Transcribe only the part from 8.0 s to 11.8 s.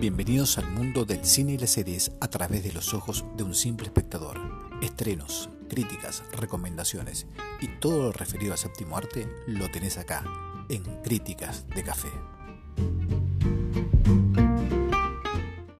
lo referido a séptimo arte lo tenés acá, en Críticas